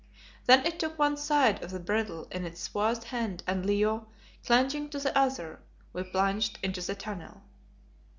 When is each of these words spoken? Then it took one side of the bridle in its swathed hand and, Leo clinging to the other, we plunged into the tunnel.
Then 0.47 0.65
it 0.65 0.79
took 0.79 0.97
one 0.97 1.15
side 1.15 1.63
of 1.63 1.69
the 1.69 1.79
bridle 1.79 2.27
in 2.31 2.43
its 2.43 2.59
swathed 2.61 3.03
hand 3.03 3.43
and, 3.45 3.63
Leo 3.63 4.07
clinging 4.43 4.89
to 4.89 4.97
the 4.97 5.15
other, 5.15 5.59
we 5.93 6.01
plunged 6.01 6.57
into 6.63 6.81
the 6.81 6.95
tunnel. 6.95 7.43